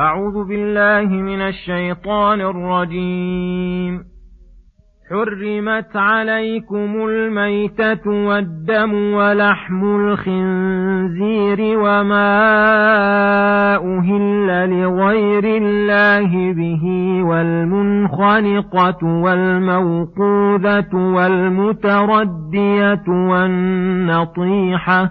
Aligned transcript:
أعوذ 0.00 0.48
بالله 0.48 1.22
من 1.22 1.40
الشيطان 1.40 2.40
الرجيم. 2.40 4.00
حرمت 5.10 5.96
عليكم 5.96 7.08
الميتة 7.08 8.10
والدم 8.10 9.14
ولحم 9.14 9.84
الخنزير 9.84 11.78
وما 11.78 12.34
أهل 13.76 14.70
لغير 14.70 15.44
الله 15.44 16.52
به 16.52 16.84
والمنخنقة 17.24 19.04
والموقوذة 19.04 20.94
والمتردية 20.94 23.04
والنطيحة 23.08 25.10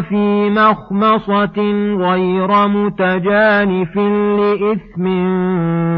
في 0.00 0.50
مخمصة 0.50 1.58
غير 1.96 2.68
متجانف 2.68 3.96
لإثم 4.40 5.04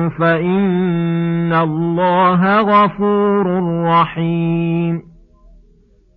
فإن 0.09 1.53
الله 1.53 2.61
غفور 2.61 3.47
رحيم. 3.85 5.03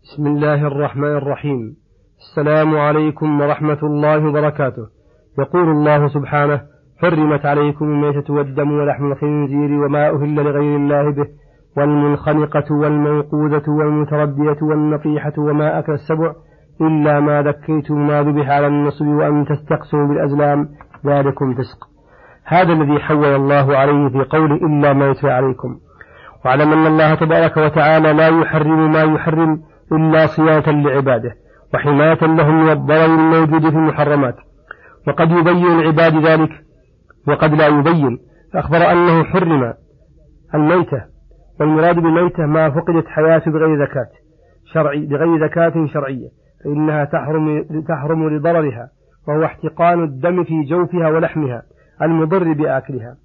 بسم 0.03 0.27
الله 0.27 0.67
الرحمن 0.67 1.17
الرحيم. 1.17 1.75
السلام 2.19 2.77
عليكم 2.77 3.41
ورحمة 3.41 3.79
الله 3.83 4.27
وبركاته. 4.27 4.87
يقول 5.39 5.69
الله 5.69 6.07
سبحانه: 6.07 6.61
حرمت 7.01 7.45
عليكم 7.45 7.85
الميتة 7.85 8.33
والدم 8.33 8.71
ولحم 8.71 9.11
الخنزير 9.11 9.71
وما 9.85 10.09
أهل 10.09 10.35
لغير 10.35 10.75
الله 10.75 11.11
به 11.11 11.27
والمنخنقة 11.77 12.75
والموقوذة 12.75 13.63
والمتردية 13.67 14.57
والنطيحة 14.61 15.33
وما 15.37 15.79
أكل 15.79 15.93
السبع 15.93 16.33
إلا 16.81 17.19
ما 17.19 17.41
ذكيتم 17.41 18.07
ما 18.07 18.23
ذبح 18.23 18.49
على 18.49 18.67
النصب 18.67 19.07
وأن 19.07 19.45
تستقسموا 19.45 20.07
بالأزلام 20.07 20.69
ذلكم 21.05 21.53
فسق. 21.53 21.87
هذا 22.45 22.73
الذي 22.73 22.99
حول 22.99 23.25
الله 23.25 23.77
عليه 23.77 24.09
في 24.09 24.23
قوله 24.29 24.55
إلا 24.55 24.93
ما 24.93 25.09
يتلى 25.09 25.31
عليكم. 25.31 25.79
واعلم 26.45 26.71
أن 26.73 26.87
الله 26.87 27.15
تبارك 27.15 27.57
وتعالى 27.57 28.13
لا 28.13 28.27
يحرم 28.27 28.91
ما 28.91 29.03
يحرم 29.03 29.61
إلا 29.91 30.27
صيانة 30.27 30.81
لعباده 30.81 31.31
وحماية 31.73 32.19
لهم 32.21 32.63
من 32.63 32.71
الضرر 32.71 33.05
الموجود 33.05 33.69
في 33.69 33.75
المحرمات. 33.75 34.35
وقد 35.07 35.31
يبين 35.31 35.79
العباد 35.79 36.25
ذلك 36.25 36.51
وقد 37.27 37.53
لا 37.53 37.67
يبين. 37.67 38.19
فأخبر 38.53 38.91
أنه 38.91 39.23
حرم 39.23 39.73
الميتة 40.55 41.01
والمراد 41.59 41.95
بالميتة 41.95 42.45
ما 42.45 42.69
فقدت 42.69 43.07
حياته 43.07 43.51
بغير 43.51 43.85
زكاة 43.85 44.09
شرعي 44.73 45.05
بغير 45.05 45.47
زكاة 45.47 45.87
شرعية. 45.93 46.29
فإنها 46.63 47.05
تحرم 47.05 47.63
تحرم 47.87 48.29
لضررها 48.29 48.89
وهو 49.27 49.45
احتقان 49.45 50.03
الدم 50.03 50.43
في 50.43 50.63
جوفها 50.63 51.09
ولحمها 51.09 51.63
المضر 52.01 52.53
بآكلها. 52.53 53.15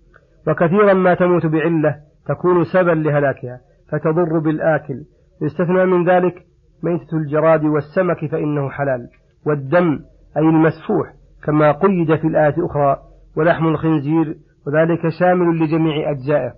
وكثيرا 0.48 0.94
ما 0.94 1.14
تموت 1.14 1.46
بعلة 1.46 1.96
تكون 2.26 2.64
سببا 2.64 2.90
لهلاكها 2.90 3.60
فتضر 3.92 4.38
بالآكل. 4.38 4.94
يستثنى 5.42 5.86
من 5.86 6.08
ذلك 6.08 6.34
ميتة 6.82 7.16
الجراد 7.16 7.64
والسمك 7.64 8.30
فإنه 8.30 8.70
حلال. 8.70 9.08
والدم 9.46 9.98
أي 10.36 10.42
المسفوح 10.42 11.12
كما 11.44 11.72
قيد 11.72 12.16
في 12.16 12.26
الآية 12.26 12.54
الأخرى 12.58 12.96
ولحم 13.36 13.66
الخنزير 13.66 14.36
وذلك 14.66 15.00
شامل 15.20 15.64
لجميع 15.64 16.10
أجزائه. 16.10 16.52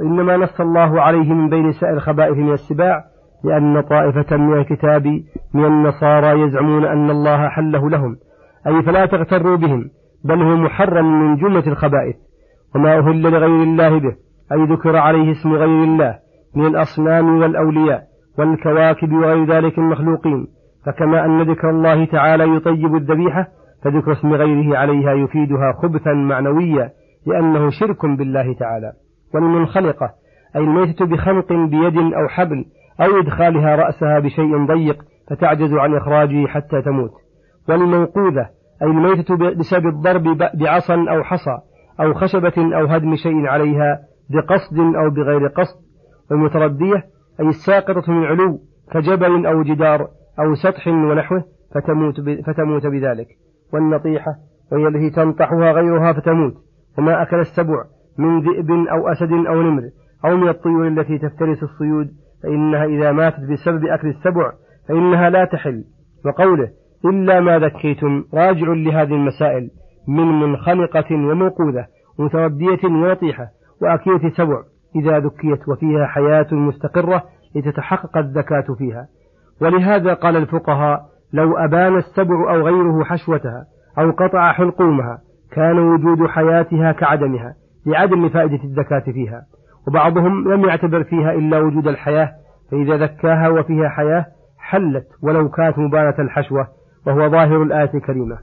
وإنما 0.00 0.36
نص 0.36 0.60
الله 0.60 1.00
عليه 1.00 1.32
من 1.34 1.50
بين 1.50 1.72
سائر 1.72 1.94
الخبائث 1.94 2.36
من 2.36 2.52
السباع 2.52 3.04
لأن 3.44 3.80
طائفة 3.80 4.36
من 4.36 4.58
الكتاب 4.58 5.06
من 5.54 5.64
النصارى 5.64 6.40
يزعمون 6.40 6.84
أن 6.84 7.10
الله 7.10 7.48
حله 7.48 7.90
لهم 7.90 8.16
أي 8.66 8.82
فلا 8.82 9.06
تغتروا 9.06 9.56
بهم 9.56 9.90
بل 10.24 10.42
هو 10.42 10.56
محرم 10.56 11.20
من 11.20 11.36
جملة 11.36 11.66
الخبائث 11.66 12.16
وما 12.74 12.98
أهل 12.98 13.22
لغير 13.22 13.62
الله 13.62 13.98
به 13.98 14.16
أي 14.52 14.64
ذكر 14.64 14.96
عليه 14.96 15.32
اسم 15.32 15.52
غير 15.52 15.84
الله 15.84 16.18
من 16.56 16.66
الأصنام 16.66 17.40
والأولياء 17.40 18.02
والكواكب 18.38 19.12
وغير 19.12 19.44
ذلك 19.44 19.78
المخلوقين 19.78 20.46
فكما 20.86 21.24
أن 21.24 21.42
ذكر 21.42 21.70
الله 21.70 22.04
تعالى 22.04 22.56
يطيب 22.56 22.94
الذبيحة 22.94 23.48
فذكر 23.84 24.12
اسم 24.12 24.32
غيره 24.32 24.78
عليها 24.78 25.12
يفيدها 25.12 25.72
خبثا 25.82 26.12
معنويا 26.12 26.90
لأنه 27.26 27.70
شرك 27.70 28.06
بالله 28.06 28.54
تعالى 28.54 28.92
والمنخلقة 29.34 30.10
أي 30.56 30.60
الميتة 30.60 31.06
بخنق 31.06 31.52
بيد 31.52 31.96
أو 31.96 32.28
حبل 32.28 32.64
أو 33.00 33.20
إدخالها 33.20 33.76
رأسها 33.76 34.18
بشيء 34.18 34.66
ضيق 34.66 35.04
فتعجز 35.30 35.72
عن 35.72 35.96
إخراجه 35.96 36.46
حتى 36.46 36.82
تموت. 36.82 37.12
والموقوذة 37.68 38.48
أي 38.82 38.86
الميتة 38.86 39.36
بسبب 39.36 39.86
الضرب 39.86 40.38
بعصا 40.54 40.94
أو 40.94 41.22
حصى 41.22 41.58
أو 42.00 42.14
خشبة 42.14 42.76
أو 42.78 42.86
هدم 42.86 43.16
شيء 43.16 43.46
عليها 43.46 44.00
بقصد 44.30 44.78
أو 44.78 45.10
بغير 45.10 45.46
قصد. 45.46 45.84
والمتردية 46.30 47.04
أي 47.40 47.48
الساقطة 47.48 48.12
من 48.12 48.24
علو 48.24 48.58
كجبل 48.92 49.46
أو 49.46 49.62
جدار 49.62 50.08
أو 50.40 50.54
سطح 50.54 50.88
ونحوه 50.88 51.44
فتموت, 51.74 52.20
فتموت 52.46 52.86
بذلك. 52.86 53.26
والنطيحة 53.72 54.34
وهي 54.72 54.88
التي 54.88 55.10
تنطحها 55.10 55.72
غيرها 55.72 56.12
فتموت. 56.12 56.54
وما 56.98 57.22
أكل 57.22 57.40
السبع 57.40 57.84
من 58.18 58.40
ذئب 58.40 58.70
أو 58.70 59.08
أسد 59.08 59.32
أو 59.32 59.62
نمر 59.62 59.82
أو 60.24 60.36
من 60.36 60.48
الطيور 60.48 60.88
التي 60.88 61.18
تفترس 61.18 61.62
الصيود 61.62 62.23
فإنها 62.44 62.84
إذا 62.84 63.12
ماتت 63.12 63.40
بسبب 63.40 63.86
أكل 63.86 64.08
السبع 64.08 64.52
فإنها 64.88 65.30
لا 65.30 65.44
تحل. 65.44 65.84
وقوله 66.26 66.68
إلا 67.04 67.40
ما 67.40 67.58
ذكيتم 67.58 68.24
راجع 68.34 68.66
لهذه 68.68 69.14
المسائل 69.14 69.70
من 70.08 70.40
منخنقة 70.40 71.14
وموقوذة 71.14 71.86
ومتردية 72.18 72.84
ونطيحة 72.84 73.46
وأكيلة 73.82 74.30
سبع 74.36 74.62
إذا 74.96 75.18
ذكيت 75.18 75.68
وفيها 75.68 76.06
حياة 76.06 76.46
مستقرة 76.52 77.22
لتتحقق 77.56 78.16
الزكاة 78.16 78.74
فيها. 78.78 79.06
ولهذا 79.62 80.14
قال 80.14 80.36
الفقهاء 80.36 81.00
لو 81.32 81.56
أبان 81.56 81.96
السبع 81.96 82.54
أو 82.54 82.60
غيره 82.62 83.04
حشوتها 83.04 83.64
أو 83.98 84.10
قطع 84.10 84.52
حلقومها 84.52 85.18
كان 85.52 85.78
وجود 85.78 86.28
حياتها 86.28 86.92
كعدمها 86.92 87.54
لعدم 87.86 88.28
فائدة 88.28 88.64
الزكاة 88.64 89.12
فيها. 89.12 89.42
وبعضهم 89.88 90.52
لم 90.52 90.64
يعتبر 90.64 91.04
فيها 91.04 91.32
إلا 91.32 91.58
وجود 91.58 91.88
الحياة 91.88 92.30
فإذا 92.70 92.96
ذكاها 92.96 93.48
وفيها 93.48 93.88
حياة 93.88 94.26
حلت 94.58 95.06
ولو 95.22 95.48
كانت 95.48 95.78
مبانة 95.78 96.14
الحشوة 96.18 96.68
وهو 97.06 97.30
ظاهر 97.30 97.62
الآية 97.62 97.90
الكريمة. 97.94 98.38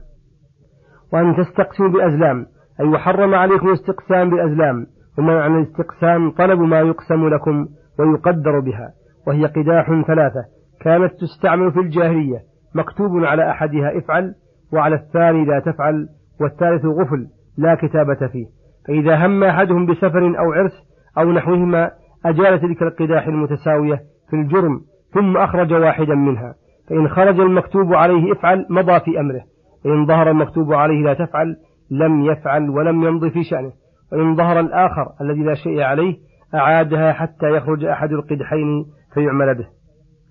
وأن 1.12 1.36
تستقسموا 1.36 1.88
بأزلام 1.88 2.46
أي 2.80 2.88
وحرم 2.88 3.34
عليكم 3.34 3.68
الاستقسام 3.68 4.30
بأزلام 4.30 4.86
ومعنى 5.18 5.58
الاستقسام 5.58 6.30
طلب 6.30 6.60
ما 6.60 6.80
يقسم 6.80 7.28
لكم 7.28 7.66
ويقدر 7.98 8.60
بها 8.60 8.92
وهي 9.26 9.46
قداح 9.46 9.86
ثلاثة 10.06 10.44
كانت 10.80 11.12
تستعمل 11.20 11.72
في 11.72 11.80
الجاهلية 11.80 12.38
مكتوب 12.74 13.24
على 13.24 13.50
أحدها 13.50 13.98
افعل 13.98 14.34
وعلى 14.72 14.94
الثاني 14.94 15.44
لا 15.44 15.60
تفعل 15.60 16.08
والثالث 16.40 16.84
غفل 16.84 17.26
لا 17.58 17.74
كتابة 17.74 18.26
فيه. 18.32 18.46
فإذا 18.88 19.26
هم 19.26 19.44
أحدهم 19.44 19.86
بسفر 19.86 20.38
أو 20.38 20.52
عرس 20.52 20.72
أو 21.18 21.32
نحوهما 21.32 21.90
أجال 22.26 22.60
تلك 22.60 22.82
القداح 22.82 23.26
المتساوية 23.26 24.00
في 24.30 24.36
الجرم 24.36 24.80
ثم 25.14 25.36
أخرج 25.36 25.72
واحدا 25.72 26.14
منها. 26.14 26.54
فإن 26.88 27.08
خرج 27.08 27.40
المكتوب 27.40 27.94
عليه 27.94 28.32
افعل 28.32 28.66
مضى 28.70 29.00
في 29.00 29.20
أمره. 29.20 29.42
وإن 29.84 30.06
ظهر 30.06 30.30
المكتوب 30.30 30.72
عليه 30.72 31.04
لا 31.04 31.14
تفعل 31.14 31.56
لم 31.90 32.22
يفعل 32.22 32.70
ولم 32.70 33.04
يمضي 33.04 33.30
في 33.30 33.44
شأنه. 33.44 33.72
وإن 34.12 34.36
ظهر 34.36 34.60
الآخر 34.60 35.06
الذي 35.20 35.42
لا 35.42 35.54
شيء 35.54 35.82
عليه 35.82 36.16
أعادها 36.54 37.12
حتى 37.12 37.46
يخرج 37.46 37.84
أحد 37.84 38.12
القدحين 38.12 38.84
فيعمل 39.14 39.54
به. 39.54 39.66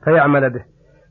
فيعمل 0.04 0.50
به. 0.50 0.64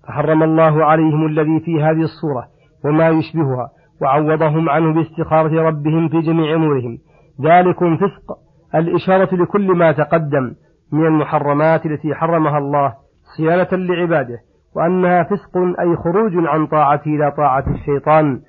فحرم 0.09 0.43
الله 0.43 0.85
عليهم 0.85 1.27
الذي 1.27 1.61
في 1.61 1.83
هذه 1.83 2.03
الصورة 2.03 2.47
وما 2.85 3.09
يشبهها 3.09 3.69
وعوضهم 4.03 4.69
عنه 4.69 4.95
باستخارة 4.95 5.63
ربهم 5.63 6.09
في 6.09 6.21
جميع 6.21 6.55
أمورهم. 6.55 6.99
ذلكم 7.43 7.97
فسق 7.97 8.50
الإشارة 8.75 9.35
لكل 9.35 9.67
ما 9.77 9.93
تقدم 9.93 10.55
من 10.93 11.07
المحرمات 11.07 11.87
التي 11.87 12.15
حرمها 12.15 12.59
الله 12.59 12.95
صيانة 13.37 13.69
لعباده 13.73 14.39
وأنها 14.77 15.23
فسق 15.23 15.57
أي 15.81 15.97
خروج 15.97 16.33
عن 16.35 16.67
طاعته 16.67 17.09
إلى 17.09 17.33
طاعة 17.37 17.65
الشيطان 17.75 18.41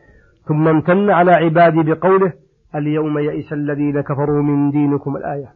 ثم 0.48 0.68
امتن 0.68 1.10
على 1.10 1.32
عبادي 1.32 1.84
بقوله 1.84 2.34
اليوم 2.76 3.18
يئس 3.20 3.54
الذين 3.54 4.02
كفروا 4.02 4.44
من 4.44 4.72
دينكم 4.72 5.16
الآية. 5.16 5.48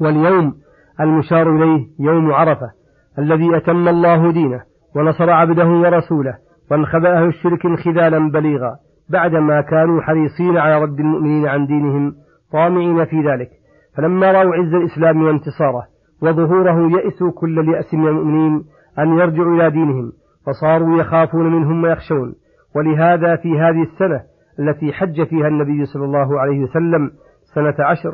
واليوم 0.00 0.54
المشار 1.00 1.56
إليه 1.56 1.86
يوم 2.00 2.32
عرفة 2.32 2.70
الذي 3.18 3.56
أتم 3.56 3.88
الله 3.88 4.32
دينه 4.32 4.62
ونصر 4.96 5.30
عبده 5.30 5.66
ورسوله 5.68 6.34
وانخذ 6.70 7.04
أهل 7.04 7.26
الشرك 7.26 7.66
انخذالا 7.66 8.30
بليغا 8.30 8.76
بعدما 9.08 9.60
كانوا 9.60 10.02
حريصين 10.02 10.56
على 10.56 10.82
رد 10.82 11.00
المؤمنين 11.00 11.46
عن 11.46 11.66
دينهم 11.66 12.14
طامعين 12.52 13.04
في 13.04 13.20
ذلك. 13.20 13.50
فلما 13.96 14.32
رأوا 14.32 14.54
عز 14.54 14.74
الإسلام 14.74 15.22
وانتصاره 15.22 15.86
وظهوره 16.22 16.90
يئسوا 16.90 17.30
كل 17.30 17.58
اليأس 17.58 17.94
من 17.94 18.08
المؤمنين 18.08 18.64
أن 18.98 19.18
يرجعوا 19.18 19.54
إلى 19.54 19.70
دينهم 19.70 20.12
فصاروا 20.46 21.00
يخافون 21.00 21.46
منهم 21.52 21.84
ويخشون. 21.84 22.34
ولهذا 22.76 23.36
في 23.36 23.58
هذه 23.58 23.82
السنة 23.82 24.22
التي 24.58 24.92
حج 24.92 25.22
فيها 25.22 25.48
النبي 25.48 25.84
صلى 25.84 26.04
الله 26.04 26.40
عليه 26.40 26.60
وسلم 26.60 27.10
سنة 27.54 27.74
عشر 27.78 28.12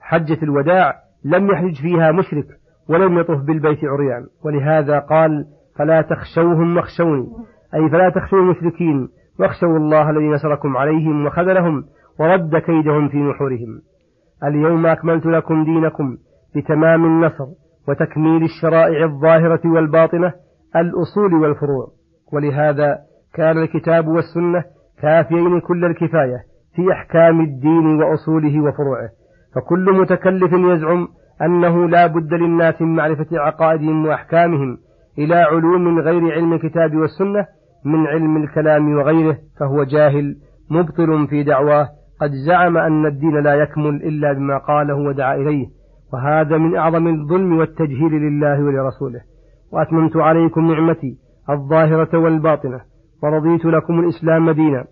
حجة 0.00 0.38
الوداع 0.42 0.94
لم 1.24 1.50
يحج 1.50 1.74
فيها 1.82 2.12
مشرك 2.12 2.46
ولم 2.88 3.18
يطف 3.18 3.38
بالبيت 3.38 3.84
عريان. 3.84 4.26
ولهذا 4.44 4.98
قال 4.98 5.46
فلا 5.78 6.02
تخشوهم 6.02 6.76
واخشوني 6.76 7.26
أي 7.74 7.90
فلا 7.90 8.10
تخشوا 8.10 8.38
المشركين 8.38 9.08
واخشوا 9.40 9.76
الله 9.76 10.10
الذي 10.10 10.28
نصركم 10.28 10.76
عليهم 10.76 11.26
وخذلهم 11.26 11.84
ورد 12.20 12.56
كيدهم 12.56 13.08
في 13.08 13.16
نحورهم. 13.16 13.80
اليوم 14.44 14.86
أكملت 14.86 15.26
لكم 15.26 15.64
دينكم 15.64 16.16
بتمام 16.56 17.04
النصر 17.04 17.46
وتكميل 17.88 18.42
الشرائع 18.44 19.04
الظاهرة 19.04 19.60
والباطنة 19.64 20.32
الأصول 20.76 21.34
والفروع. 21.34 21.86
ولهذا 22.32 22.98
كان 23.34 23.58
الكتاب 23.58 24.08
والسنة 24.08 24.64
كافيين 25.02 25.60
كل 25.60 25.84
الكفاية 25.84 26.38
في 26.74 26.92
أحكام 26.92 27.40
الدين 27.40 28.02
وأصوله 28.02 28.60
وفروعه. 28.60 29.08
فكل 29.54 29.92
متكلف 30.00 30.52
يزعم 30.52 31.08
أنه 31.42 31.88
لا 31.88 32.06
بد 32.06 32.32
للناس 32.34 32.82
من 32.82 32.94
معرفة 32.96 33.26
عقائدهم 33.32 34.06
وأحكامهم 34.06 34.78
إلى 35.18 35.34
علوم 35.34 35.98
غير 35.98 36.32
علم 36.32 36.52
الكتاب 36.52 36.96
والسنة 36.96 37.46
من 37.84 38.06
علم 38.06 38.36
الكلام 38.36 38.96
وغيره 38.96 39.38
فهو 39.60 39.84
جاهل 39.84 40.36
مبطل 40.70 41.26
في 41.30 41.42
دعواه 41.42 41.88
قد 42.20 42.30
زعم 42.46 42.76
أن 42.76 43.06
الدين 43.06 43.40
لا 43.40 43.54
يكمل 43.54 43.94
إلا 43.94 44.32
بما 44.32 44.58
قاله 44.58 44.94
ودعا 44.94 45.34
إليه 45.34 45.66
وهذا 46.12 46.56
من 46.56 46.76
أعظم 46.76 47.06
الظلم 47.06 47.58
والتجهيل 47.58 48.12
لله 48.12 48.64
ولرسوله. 48.64 49.20
وأتممت 49.72 50.16
عليكم 50.16 50.72
نعمتي 50.72 51.18
الظاهرة 51.50 52.18
والباطنة 52.18 52.80
ورضيت 53.22 53.64
لكم 53.64 54.00
الإسلام 54.00 54.50
دينا. 54.50 54.84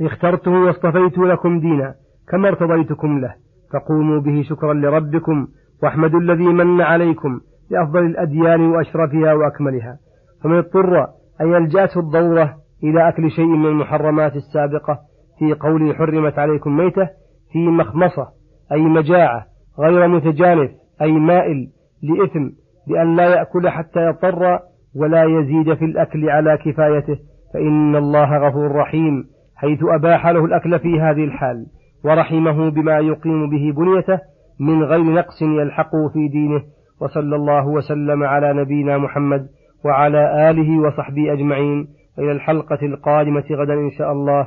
اخترته 0.00 0.50
واصطفيت 0.50 1.18
لكم 1.18 1.60
دينا 1.60 1.94
كما 2.28 2.48
ارتضيتكم 2.48 3.18
له. 3.18 3.34
فقوموا 3.72 4.20
به 4.20 4.42
شكرا 4.42 4.74
لربكم 4.74 5.46
واحمدوا 5.82 6.20
الذي 6.20 6.44
من 6.44 6.80
عليكم 6.80 7.40
بأفضل 7.70 8.06
الأديان 8.06 8.60
وأشرفها 8.60 9.32
وأكملها. 9.34 9.98
فمن 10.42 10.56
اضطر 10.56 11.06
أن 11.40 11.52
يلجأته 11.52 12.00
الضرورة 12.00 12.54
إلى 12.84 13.08
أكل 13.08 13.30
شيء 13.30 13.46
من 13.46 13.66
المحرمات 13.66 14.36
السابقة 14.36 15.09
في 15.40 15.54
قوله 15.54 15.94
حرمت 15.94 16.38
عليكم 16.38 16.76
ميتة 16.76 17.08
في 17.52 17.58
مخمصة 17.58 18.28
أي 18.72 18.80
مجاعة 18.80 19.46
غير 19.78 20.08
متجانف 20.08 20.70
أي 21.02 21.12
مائل 21.12 21.68
لإثم 22.02 22.48
بأن 22.88 23.16
لا 23.16 23.24
يأكل 23.24 23.68
حتى 23.68 24.00
يضطر 24.00 24.58
ولا 24.96 25.24
يزيد 25.24 25.74
في 25.74 25.84
الأكل 25.84 26.30
على 26.30 26.58
كفايته 26.64 27.18
فإن 27.54 27.96
الله 27.96 28.38
غفور 28.48 28.72
رحيم 28.72 29.24
حيث 29.56 29.78
أباح 29.82 30.26
له 30.26 30.44
الأكل 30.44 30.78
في 30.78 31.00
هذه 31.00 31.24
الحال 31.24 31.66
ورحمه 32.04 32.70
بما 32.70 32.98
يقيم 32.98 33.50
به 33.50 33.72
بنيته 33.76 34.18
من 34.60 34.82
غير 34.84 35.02
نقص 35.02 35.42
يلحقه 35.42 36.08
في 36.12 36.28
دينه 36.28 36.62
وصلى 37.00 37.36
الله 37.36 37.66
وسلم 37.66 38.24
على 38.24 38.52
نبينا 38.52 38.98
محمد 38.98 39.46
وعلى 39.84 40.50
آله 40.50 40.80
وصحبه 40.80 41.32
أجمعين 41.32 41.88
إلى 42.18 42.32
الحلقة 42.32 42.78
القادمة 42.86 43.44
غدا 43.50 43.74
إن 43.74 43.90
شاء 43.90 44.12
الله. 44.12 44.46